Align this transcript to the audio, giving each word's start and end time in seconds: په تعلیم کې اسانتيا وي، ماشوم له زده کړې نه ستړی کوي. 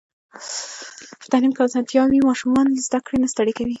په 1.19 1.25
تعلیم 1.31 1.51
کې 1.55 1.61
اسانتيا 1.65 2.03
وي، 2.05 2.19
ماشوم 2.29 2.51
له 2.71 2.79
زده 2.87 2.99
کړې 3.05 3.17
نه 3.23 3.27
ستړی 3.33 3.53
کوي. 3.57 3.69